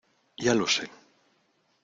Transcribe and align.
ya 0.45 0.53
lo 0.55 0.67
sé. 0.75 0.85